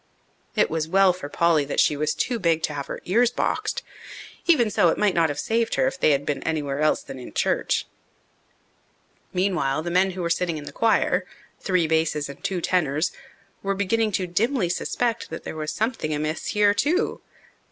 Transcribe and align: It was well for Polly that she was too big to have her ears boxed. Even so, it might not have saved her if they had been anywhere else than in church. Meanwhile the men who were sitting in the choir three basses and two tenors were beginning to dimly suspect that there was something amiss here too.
It 0.55 0.71
was 0.71 0.87
well 0.87 1.13
for 1.13 1.29
Polly 1.29 1.63
that 1.65 1.79
she 1.79 1.95
was 1.95 2.15
too 2.15 2.39
big 2.39 2.63
to 2.63 2.73
have 2.73 2.87
her 2.87 3.01
ears 3.05 3.29
boxed. 3.29 3.83
Even 4.47 4.71
so, 4.71 4.89
it 4.89 4.97
might 4.97 5.13
not 5.13 5.29
have 5.29 5.39
saved 5.39 5.75
her 5.75 5.85
if 5.85 5.99
they 5.99 6.09
had 6.09 6.25
been 6.25 6.41
anywhere 6.41 6.79
else 6.79 7.03
than 7.03 7.19
in 7.19 7.33
church. 7.35 7.85
Meanwhile 9.31 9.83
the 9.83 9.91
men 9.91 10.09
who 10.17 10.23
were 10.23 10.31
sitting 10.31 10.57
in 10.57 10.63
the 10.63 10.71
choir 10.71 11.27
three 11.59 11.85
basses 11.85 12.29
and 12.29 12.43
two 12.43 12.61
tenors 12.61 13.11
were 13.61 13.75
beginning 13.75 14.11
to 14.13 14.25
dimly 14.25 14.69
suspect 14.69 15.29
that 15.29 15.43
there 15.43 15.55
was 15.55 15.71
something 15.71 16.11
amiss 16.15 16.47
here 16.47 16.73
too. 16.73 17.21